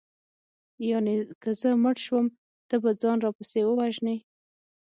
یانې 0.89 1.15
که 1.41 1.49
زه 1.61 1.69
مړه 1.83 2.01
شوم 2.05 2.25
ته 2.69 2.75
به 2.83 2.91
ځان 3.01 3.17
راپسې 3.25 3.61
ووژنې 3.65 4.17